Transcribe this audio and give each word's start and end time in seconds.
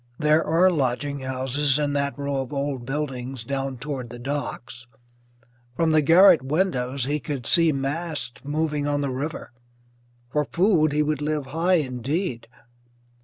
There 0.17 0.43
are 0.43 0.71
lodging 0.71 1.19
houses 1.19 1.77
in 1.77 1.93
that 1.93 2.17
row 2.17 2.37
of 2.41 2.51
old 2.51 2.87
buildings 2.87 3.43
down 3.43 3.77
toward 3.77 4.09
the 4.09 4.17
docks; 4.17 4.87
from 5.75 5.91
the 5.91 6.01
garret 6.01 6.41
windows 6.41 7.05
he 7.05 7.19
could 7.19 7.45
see 7.45 7.71
masts 7.71 8.41
moving 8.43 8.87
on 8.87 9.01
the 9.01 9.11
river. 9.11 9.51
For 10.31 10.43
food 10.43 10.91
he 10.91 11.03
would 11.03 11.21
live 11.21 11.45
high 11.45 11.75
indeed. 11.75 12.47